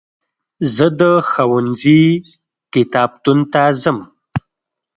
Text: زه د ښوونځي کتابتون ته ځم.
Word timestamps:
زه 0.75 0.87
د 0.99 1.01
ښوونځي 1.29 2.01
کتابتون 2.73 3.39
ته 3.53 3.63
ځم. 3.81 3.99